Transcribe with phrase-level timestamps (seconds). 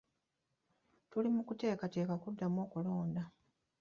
[1.09, 3.23] Tuli mu kuteekateeka kuddamu kulonda.